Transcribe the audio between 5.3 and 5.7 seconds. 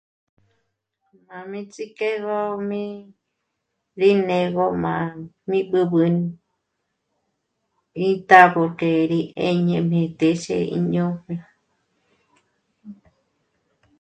mí